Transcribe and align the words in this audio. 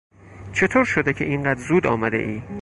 چطور 0.53 0.85
شده 0.85 1.13
که 1.13 1.25
اینقدر 1.25 1.59
زود 1.59 1.87
آمدهای؟ 1.87 2.41